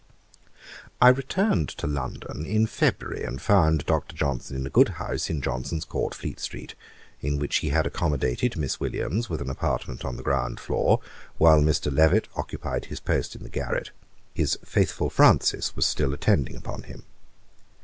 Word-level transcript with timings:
I 0.99 1.09
returned 1.09 1.69
to 1.77 1.85
London 1.85 2.43
in 2.43 2.65
February, 2.65 3.23
and 3.23 3.39
found 3.39 3.85
Dr. 3.85 4.15
Johnson 4.15 4.57
in 4.57 4.65
a 4.65 4.69
good 4.71 4.89
house 4.97 5.29
in 5.29 5.43
Johnson's 5.43 5.85
Court, 5.85 6.15
Fleet 6.15 6.39
street, 6.39 6.73
in 7.21 7.37
which 7.37 7.57
he 7.57 7.69
had 7.69 7.85
accommodated 7.85 8.57
Miss 8.57 8.79
Williams 8.79 9.29
with 9.29 9.41
an 9.41 9.49
apartment 9.51 10.03
on 10.03 10.17
the 10.17 10.23
ground 10.23 10.59
floor, 10.59 11.01
while 11.37 11.61
Mr. 11.61 11.95
Levett 11.95 12.27
occupied 12.35 12.85
his 12.85 12.99
post 12.99 13.35
in 13.35 13.43
the 13.43 13.47
garret: 13.47 13.91
his 14.33 14.57
faithful 14.65 15.11
Francis 15.11 15.75
was 15.75 15.85
still 15.85 16.15
attending 16.15 16.55
upon 16.55 16.81
him. 16.81 17.03